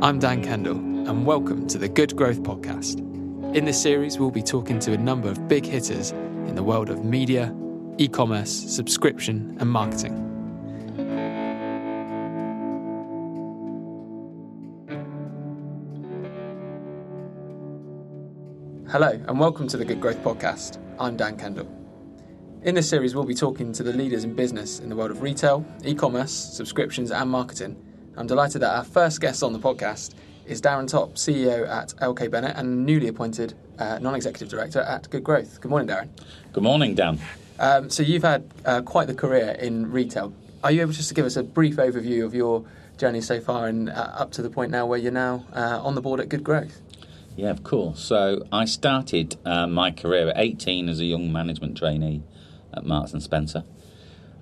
[0.00, 3.00] I'm Dan Kendall, and welcome to the Good Growth Podcast.
[3.56, 6.88] In this series, we'll be talking to a number of big hitters in the world
[6.88, 7.52] of media,
[7.98, 10.14] e commerce, subscription, and marketing.
[18.88, 20.78] Hello, and welcome to the Good Growth Podcast.
[21.00, 21.66] I'm Dan Kendall.
[22.62, 25.22] In this series, we'll be talking to the leaders in business in the world of
[25.22, 27.82] retail, e commerce, subscriptions, and marketing
[28.18, 30.12] I'm delighted that our first guest on the podcast
[30.44, 35.08] is Darren Topp, CEO at LK Bennett and newly appointed uh, non executive director at
[35.08, 35.60] Good Growth.
[35.60, 36.08] Good morning, Darren.
[36.52, 37.20] Good morning, Dan.
[37.60, 40.32] Um, so, you've had uh, quite the career in retail.
[40.64, 42.64] Are you able just to give us a brief overview of your
[42.96, 45.94] journey so far and uh, up to the point now where you're now uh, on
[45.94, 46.80] the board at Good Growth?
[47.36, 48.00] Yeah, of course.
[48.00, 52.24] So, I started uh, my career at 18 as a young management trainee
[52.74, 53.62] at Marks and Spencer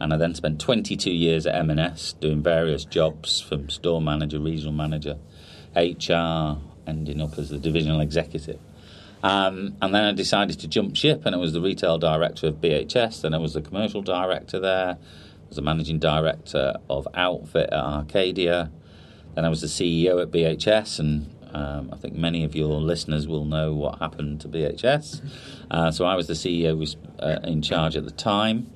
[0.00, 4.72] and I then spent 22 years at M&S doing various jobs from store manager, regional
[4.72, 5.16] manager,
[5.74, 8.60] HR, ending up as the divisional executive.
[9.22, 12.60] Um, and then I decided to jump ship, and I was the retail director of
[12.60, 13.22] BHS.
[13.22, 14.98] Then I was the commercial director there.
[14.98, 18.70] I was the managing director of Outfit at Arcadia.
[19.34, 23.26] Then I was the CEO at BHS, and um, I think many of your listeners
[23.26, 25.22] will know what happened to BHS.
[25.70, 28.70] Uh, so I was the CEO was uh, in charge at the time.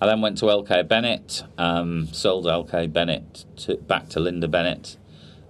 [0.00, 4.96] I then went to LK Bennett, um, sold LK Bennett to, back to Linda Bennett,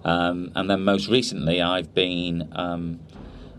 [0.03, 2.99] um, and then most recently I've been um,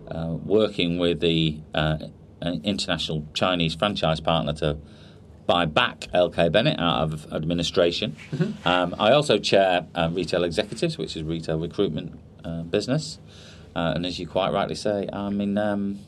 [0.08, 1.98] uh, working with the uh,
[2.42, 4.76] international Chinese franchise partner to
[5.46, 8.16] buy back LK Bennett out of administration.
[8.30, 8.68] Mm-hmm.
[8.68, 13.18] Um, I also chair uh, Retail Executives, which is retail recruitment uh, business,
[13.74, 16.00] uh, and as you quite rightly say, I'm in um,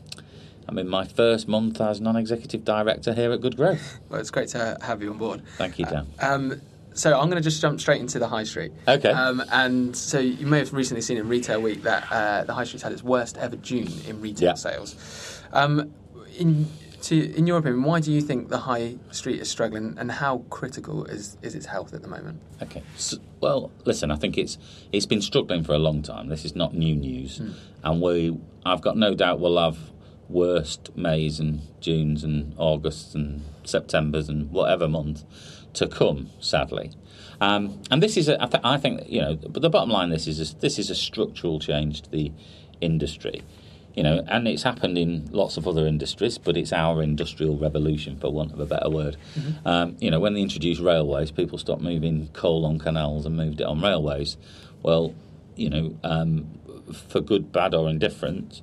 [0.68, 4.00] I'm in my first month as non-executive director here at Good Growth.
[4.08, 5.42] Well, it's great to have you on board.
[5.56, 6.06] Thank you, Dan.
[6.22, 6.60] Uh, um,
[6.94, 8.72] so I'm going to just jump straight into the high street.
[8.86, 9.10] Okay.
[9.10, 12.64] Um, and so you may have recently seen in Retail Week that uh, the high
[12.64, 14.54] street's had its worst ever June in retail yeah.
[14.54, 15.42] sales.
[15.52, 15.92] Um,
[16.38, 16.68] in
[17.04, 20.38] to, in your opinion, why do you think the high street is struggling, and how
[20.48, 22.40] critical is, is its health at the moment?
[22.62, 24.56] Okay, so, well, listen, I think it's
[24.90, 26.28] it's been struggling for a long time.
[26.28, 27.54] This is not new news, mm.
[27.82, 29.78] and we I've got no doubt we'll have
[30.28, 35.24] worst Mays and Junes and Augusts and Septembers and whatever month
[35.74, 36.90] to come, sadly.
[37.40, 40.10] Um, and this is, a, I, th- I think, you know, but the bottom line
[40.10, 42.32] this is a, this is a structural change to the
[42.80, 43.42] industry,
[43.94, 48.16] you know, and it's happened in lots of other industries, but it's our industrial revolution,
[48.18, 49.16] for want of a better word.
[49.36, 49.68] Mm-hmm.
[49.68, 53.60] Um, you know, when they introduced railways, people stopped moving coal on canals and moved
[53.60, 54.36] it on railways.
[54.82, 55.14] Well,
[55.56, 56.46] you know, um,
[57.08, 58.62] for good, bad, or indifferent,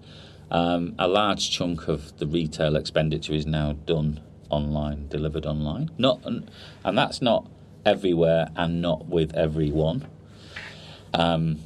[0.51, 4.19] um, a large chunk of the retail expenditure is now done
[4.50, 5.89] online, delivered online.
[5.97, 7.50] Not, and, that's not
[7.85, 10.07] everywhere and not with everyone.
[11.13, 11.59] Um,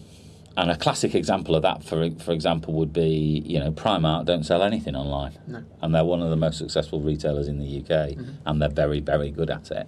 [0.55, 4.45] and a classic example of that, for for example, would be you know Primark don't
[4.45, 5.65] sell anything online, no.
[5.81, 8.31] and they're one of the most successful retailers in the UK, mm-hmm.
[8.45, 9.87] and they're very very good at it.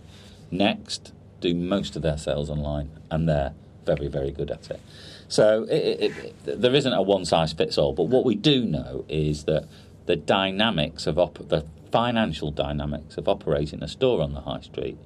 [0.52, 3.54] Next, do most of their sales online, and they're
[3.86, 4.82] very very good at it.
[5.28, 7.94] So it, it, it, there isn't a one size fits all.
[7.94, 9.68] But what we do know is that
[10.06, 14.98] the dynamics of op- the financial dynamics of operating a store on the high street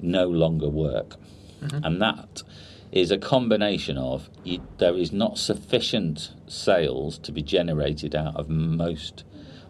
[0.00, 1.16] no longer work,
[1.62, 1.84] mm-hmm.
[1.84, 2.42] and that
[2.90, 8.48] is a combination of you, there is not sufficient sales to be generated out of
[8.48, 9.24] most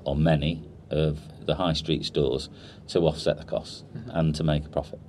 [0.04, 2.48] or many of the high street stores
[2.88, 4.10] to offset the costs mm-hmm.
[4.10, 5.00] and to make a profit.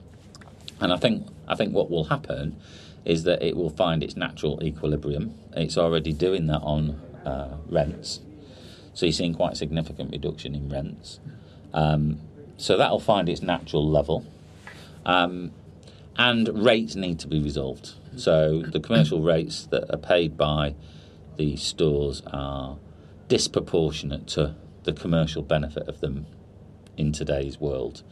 [0.80, 2.60] And I think I think what will happen
[3.06, 5.34] is that it will find its natural equilibrium.
[5.54, 8.22] It's already doing that on uh, rents.
[8.94, 11.20] So you're seeing quite a significant reduction in rents.
[11.74, 12.22] Um,
[12.58, 14.26] so that'll find its natural level.
[15.06, 15.52] Um,
[16.18, 17.94] and rates need to be resolved.
[18.16, 20.76] So the commercial rates that are paid by
[21.38, 22.78] the stores are
[23.28, 26.28] disproportionate to the commercial benefit of them
[26.96, 28.04] in today's world.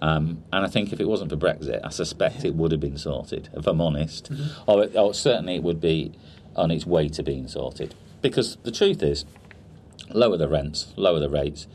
[0.00, 2.98] Um, and I think if it wasn't for Brexit, I suspect it would have been
[2.98, 4.32] sorted, if I'm honest.
[4.32, 4.70] Mm-hmm.
[4.70, 6.12] Or, or certainly it would be
[6.56, 7.94] on its way to being sorted.
[8.22, 9.24] Because the truth is,
[10.10, 11.66] lower the rents, lower the rates,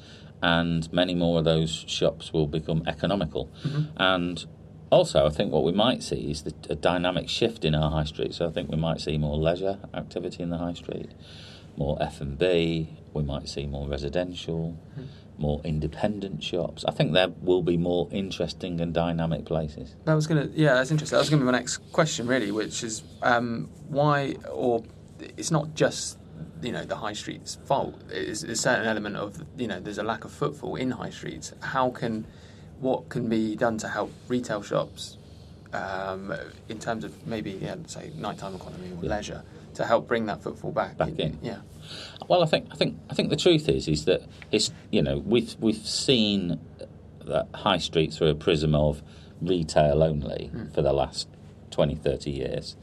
[0.42, 3.50] and many more of those shops will become economical.
[3.64, 3.84] Mm-hmm.
[3.98, 4.46] And
[4.90, 8.04] also, I think what we might see is the, a dynamic shift in our high
[8.04, 8.34] street.
[8.34, 11.12] So I think we might see more leisure activity in the high street,
[11.78, 12.90] more F and B.
[13.14, 14.78] We might see more residential.
[14.92, 16.86] Mm-hmm more independent shops.
[16.86, 19.96] I think there will be more interesting and dynamic places.
[20.06, 21.16] That was going to, yeah, that's interesting.
[21.16, 24.84] That was going to be my next question, really, which is um, why, or
[25.38, 26.18] it's not just
[26.62, 28.00] you know the high street's fault.
[28.10, 31.54] It's a certain element of you know there's a lack of footfall in high streets.
[31.60, 32.26] How can
[32.80, 35.18] what can be done to help retail shops
[35.74, 36.34] um,
[36.70, 39.10] in terms of maybe yeah, say nighttime economy or yeah.
[39.10, 39.44] leisure
[39.76, 40.98] to help bring that footfall back.
[40.98, 41.40] Back in.
[41.42, 41.60] Yeah.
[42.28, 44.22] Well, I think I think I think the truth is is that
[44.52, 46.60] it's you know we've we've seen
[47.26, 49.02] that high street through a prism of
[49.42, 51.28] retail only for the last
[51.72, 52.76] 20, 30 years.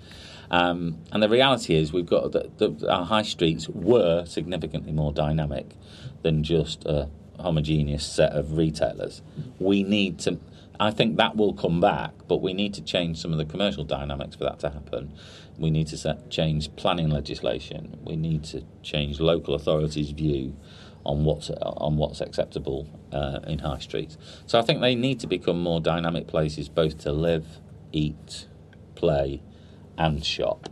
[0.50, 2.34] Um, and the reality is, we've got
[2.88, 5.76] our high streets were significantly more dynamic
[6.22, 7.08] than just a
[7.38, 9.22] homogeneous set of retailers.
[9.58, 10.38] We need to.
[10.80, 13.84] I think that will come back, but we need to change some of the commercial
[13.84, 15.12] dynamics for that to happen.
[15.58, 17.98] We need to set, change planning legislation.
[18.02, 20.56] We need to change local authorities' view
[21.04, 24.16] on what's on what's acceptable uh, in high streets.
[24.46, 27.46] So I think they need to become more dynamic places, both to live,
[27.92, 28.46] eat,
[28.94, 29.42] play,
[29.98, 30.68] and shop.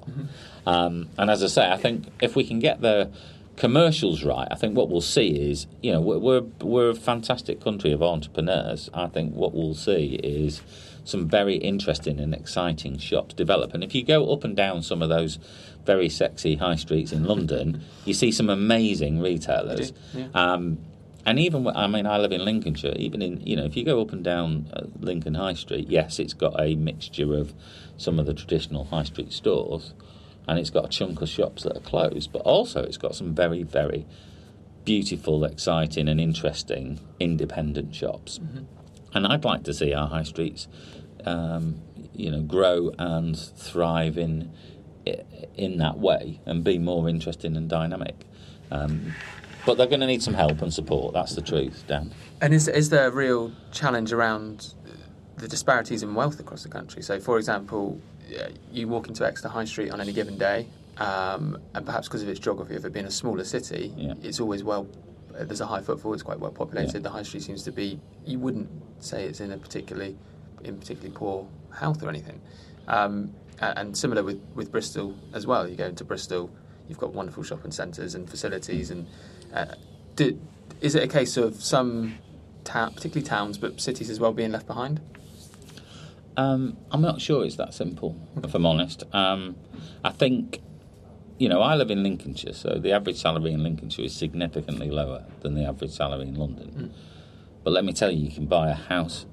[0.66, 3.10] Um, and as I say, I think if we can get the
[3.58, 7.60] commercials right, I think what we'll see is, you know, we're we're, we're a fantastic
[7.60, 8.88] country of entrepreneurs.
[8.94, 10.62] I think what we'll see is
[11.04, 13.74] some very interesting and exciting shops develop.
[13.74, 15.38] And if you go up and down some of those
[15.84, 19.92] very sexy high streets in London, you see some amazing retailers.
[20.14, 20.28] Yeah.
[20.34, 20.78] Um,
[21.26, 22.94] and even, I mean, I live in Lincolnshire.
[22.96, 26.18] Even in, you know, if you go up and down uh, Lincoln High Street, yes,
[26.18, 27.54] it's got a mixture of
[27.96, 29.94] some of the traditional high street stores,
[30.48, 32.32] and it's got a chunk of shops that are closed.
[32.32, 34.06] But also, it's got some very, very
[34.84, 38.40] beautiful, exciting, and interesting independent shops.
[39.12, 40.66] And I'd like to see our high streets,
[41.26, 41.82] um,
[42.14, 44.50] you know, grow and thrive in
[45.56, 48.26] in that way and be more interesting and dynamic.
[48.70, 49.14] Um,
[49.64, 51.14] but they're going to need some help and support.
[51.14, 52.12] That's the truth, Dan.
[52.40, 54.74] And is is there a real challenge around
[55.36, 57.02] the disparities in wealth across the country?
[57.02, 58.00] So, for example,
[58.72, 60.66] you walk into Exeter High Street on any given day,
[60.98, 64.14] um, and perhaps because of its geography, of it being a smaller city, Yeah.
[64.22, 64.86] it's always well.
[65.38, 66.14] uh, There's a high footfall.
[66.14, 66.94] It's quite well populated.
[66.94, 67.00] Yeah.
[67.00, 68.00] The high street seems to be.
[68.26, 68.68] You wouldn't
[69.00, 70.16] say it's in a particularly,
[70.64, 72.40] in particularly poor health or anything.
[72.88, 75.66] Um, and similar with, with Bristol as well.
[75.68, 76.50] You go into Bristol,
[76.88, 78.90] you've got wonderful shopping centres and facilities.
[78.90, 79.06] And
[79.52, 79.66] uh,
[80.16, 80.40] do,
[80.80, 82.14] is it a case of some,
[82.64, 85.00] ta- particularly towns, but cities as well, being left behind?
[86.38, 89.02] Um, I'm not sure it's that simple, if I'm honest.
[89.12, 89.56] Um,
[90.04, 90.60] I think,
[91.36, 95.24] you know, I live in Lincolnshire, so the average salary in Lincolnshire is significantly lower
[95.40, 96.94] than the average salary in London.
[97.64, 99.26] But let me tell you, you can buy a house,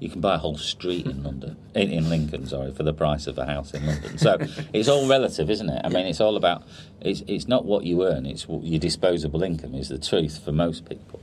[0.00, 3.28] you can buy a whole street in London, in, in Lincoln, sorry, for the price
[3.28, 4.18] of a house in London.
[4.18, 4.36] So
[4.72, 5.80] it's all relative, isn't it?
[5.84, 6.64] I mean, it's all about,
[7.00, 10.50] it's, it's not what you earn, it's what your disposable income is the truth for
[10.50, 11.20] most people.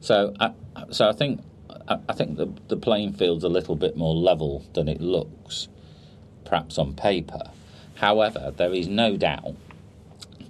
[0.00, 0.52] So I,
[0.92, 1.42] so I think
[1.88, 5.68] I, I think the the playing field's a little bit more level than it looks,
[6.44, 7.50] perhaps on paper.
[7.96, 9.56] However, there is no doubt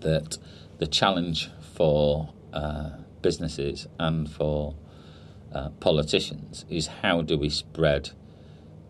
[0.00, 0.38] that
[0.79, 2.90] the challenge for uh,
[3.23, 4.75] businesses and for
[5.52, 8.11] uh, politicians is how do we spread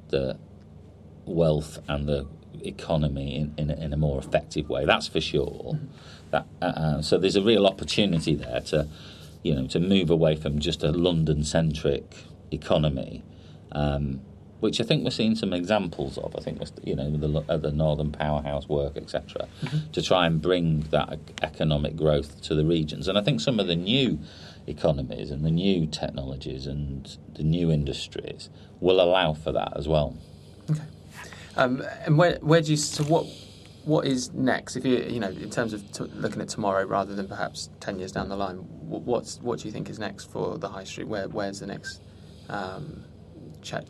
[0.09, 0.39] the
[1.25, 2.27] wealth and the
[2.62, 4.85] economy in, in, a, in a more effective way.
[4.85, 5.79] That's for sure.
[6.31, 8.89] That uh, uh, so there's a real opportunity there to,
[9.43, 12.17] you know, to move away from just a London-centric
[12.50, 13.23] economy,
[13.73, 14.21] um,
[14.61, 16.35] which I think we're seeing some examples of.
[16.37, 19.49] I think you know the, uh, the Northern Powerhouse work, etc.,
[19.93, 23.09] to try and bring that economic growth to the regions.
[23.09, 24.19] And I think some of the new
[24.67, 28.50] economies and the new technologies and the new industries
[28.81, 30.17] will allow for that as well.
[31.57, 33.26] Um, and where, where do you so what
[33.85, 34.76] what is next?
[34.76, 37.99] If you you know in terms of t- looking at tomorrow rather than perhaps ten
[37.99, 41.09] years down the line, what's what do you think is next for the high street?
[41.09, 42.00] Where where's the next
[42.49, 43.05] um,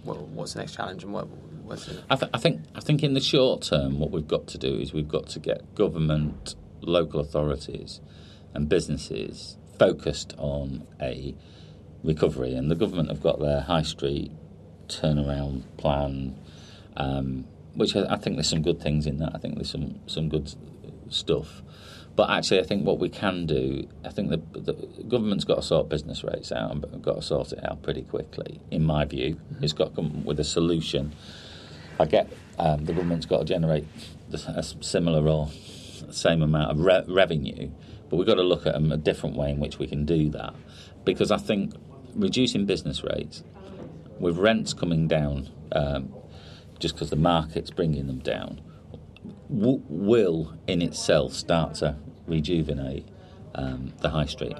[0.04, 1.28] what's the next challenge and what
[1.64, 4.46] what's the, I, th- I think I think in the short term, what we've got
[4.48, 8.00] to do is we've got to get government, local authorities,
[8.54, 11.34] and businesses focused on a
[12.02, 14.32] recovery, and the government have got their high street
[14.88, 16.36] turnaround plan,
[16.96, 19.32] um, which I, I think there's some good things in that.
[19.34, 20.52] I think there's some some good
[21.10, 21.62] stuff.
[22.18, 24.72] But actually, I think what we can do, I think the, the
[25.04, 28.60] government's got to sort business rates out and got to sort it out pretty quickly.
[28.72, 31.14] In my view, it's got to come with a solution.
[32.00, 33.86] I get um, the government's got to generate
[34.32, 35.48] a similar or
[36.10, 37.70] same amount of re- revenue,
[38.10, 40.54] but we've got to look at a different way in which we can do that.
[41.04, 41.72] Because I think
[42.16, 43.44] reducing business rates,
[44.18, 46.12] with rents coming down, um,
[46.80, 48.60] just because the market's bringing them down,
[49.48, 51.94] w- will in itself start to
[52.28, 53.06] rejuvenate
[53.54, 54.56] um, the high street.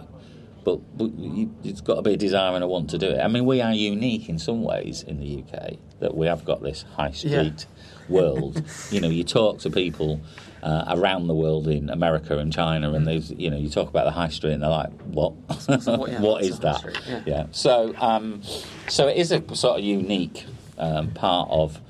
[0.64, 3.20] But, but you, it's got to be a desire and a want to do it.
[3.20, 6.62] I mean, we are unique in some ways in the UK that we have got
[6.62, 7.66] this high street
[8.08, 8.62] world.
[8.90, 10.20] you know, you talk to people
[10.62, 14.04] uh, around the world in America and China, and there's you know, you talk about
[14.04, 15.32] the high street, and they're like, "What?
[15.86, 16.98] What- yeah, what's is that?" street?
[17.24, 17.46] Yeah.
[17.52, 18.42] So, um,
[18.88, 20.44] so it is a sort of unique
[20.76, 21.80] um, part of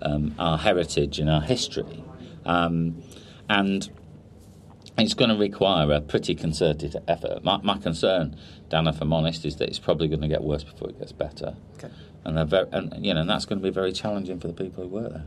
[0.00, 2.02] um, our heritage and our history,
[2.46, 3.02] um,
[3.48, 3.90] and
[4.98, 7.42] it's going to require a pretty concerted effort.
[7.42, 8.36] My, my concern,
[8.68, 11.12] Dan, if I'm honest, is that it's probably going to get worse before it gets
[11.12, 11.56] better.
[11.78, 11.88] Okay.
[12.24, 14.54] And they're very, and you know, and that's going to be very challenging for the
[14.54, 15.24] people who work there.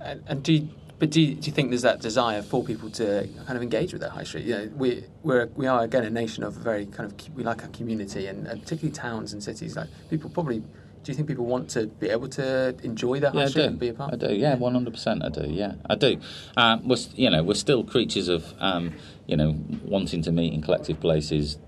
[0.00, 2.90] And, and do you, but do you, do you think there's that desire for people
[2.90, 4.46] to kind of engage with that high street?
[4.46, 7.62] You know, we we're, we are again a nation of very kind of we like
[7.62, 9.76] our community and, and particularly towns and cities.
[9.76, 10.62] Like people probably.
[11.02, 13.60] Do you think people want to be able to enjoy that Yeah, I do.
[13.62, 14.14] and be a part?
[14.14, 14.32] I do.
[14.34, 15.24] Yeah, one hundred percent.
[15.24, 15.48] I do.
[15.48, 16.20] Yeah, I do.
[16.56, 18.92] Um, we're, you know, we're still creatures of, um,
[19.26, 21.58] you know, wanting to meet in collective places.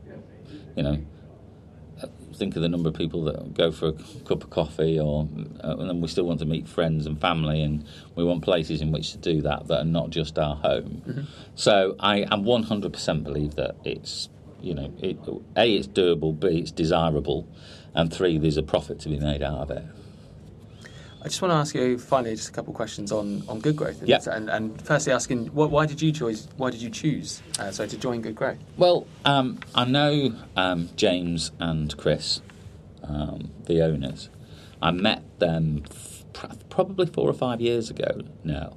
[0.76, 0.98] You know,
[2.34, 3.92] think of the number of people that go for a
[4.24, 5.28] cup of coffee, or
[5.62, 8.80] uh, and then we still want to meet friends and family, and we want places
[8.80, 11.26] in which to do that that are not just our home.
[11.54, 14.28] So I, I one hundred percent believe that it's,
[14.60, 15.18] you know, it,
[15.56, 17.48] a it's doable, b it's desirable,
[17.94, 19.84] and three there's a profit to be made out of it.
[21.20, 23.76] I just want to ask you finally just a couple of questions on, on Good
[23.76, 24.00] Growth.
[24.00, 24.18] And, Yeah.
[24.30, 26.48] and, and firstly, asking wh- why did you choose?
[26.58, 27.40] Why did you choose?
[27.58, 28.58] Uh, sorry, to join Good Growth.
[28.76, 32.42] Well, um, I know um, James and Chris,
[33.02, 34.28] um, the owners.
[34.82, 36.24] I met them f-
[36.68, 38.74] probably four or five years ago now,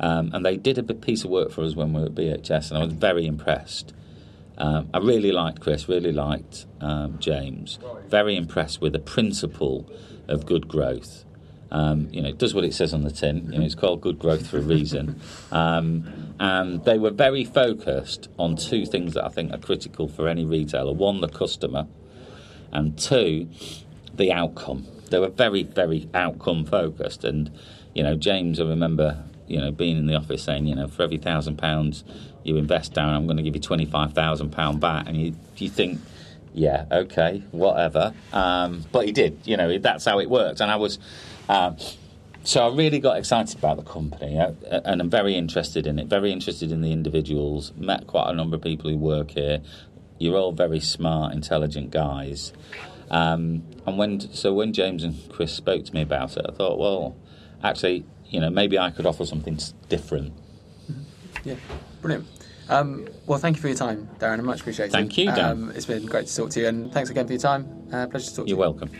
[0.00, 2.70] um, and they did a piece of work for us when we were at BHS,
[2.70, 3.92] and I was very impressed.
[4.58, 7.78] Um, I really liked Chris, really liked um, James.
[8.08, 9.90] Very impressed with the principle
[10.28, 11.24] of good growth.
[11.70, 13.50] Um, you know, it does what it says on the tin.
[13.50, 15.20] You know, it's called good growth for a reason.
[15.50, 20.28] Um, and they were very focused on two things that I think are critical for
[20.28, 21.86] any retailer: one, the customer,
[22.72, 23.48] and two,
[24.14, 24.86] the outcome.
[25.08, 27.24] They were very, very outcome focused.
[27.24, 27.50] And
[27.94, 31.04] you know, James, I remember, you know, being in the office saying, you know, for
[31.04, 32.04] every thousand pounds
[32.44, 35.06] you invest down, I'm going to give you twenty five thousand pound back.
[35.06, 36.00] And you, you think,
[36.54, 38.14] yeah, okay, whatever.
[38.32, 39.40] Um, but he did.
[39.44, 40.60] You know, that's how it worked.
[40.60, 40.98] And I was.
[41.48, 41.76] Um,
[42.44, 44.52] so I really got excited about the company, uh,
[44.84, 46.08] and I'm very interested in it.
[46.08, 47.72] Very interested in the individuals.
[47.76, 49.60] Met quite a number of people who work here.
[50.18, 52.52] You're all very smart, intelligent guys.
[53.10, 56.78] Um, and when so when James and Chris spoke to me about it, I thought,
[56.78, 57.16] well,
[57.62, 59.58] actually, you know, maybe I could offer something
[59.88, 60.32] different.
[61.44, 61.54] Yeah,
[62.00, 62.26] brilliant.
[62.68, 64.38] Um, well, thank you for your time, Darren.
[64.38, 64.92] I much appreciate it.
[64.92, 65.50] Thank you, Dan.
[65.50, 67.88] Um, it's been great to talk to you, and thanks again for your time.
[67.92, 68.56] Uh, pleasure to talk to you.
[68.56, 68.90] You're welcome.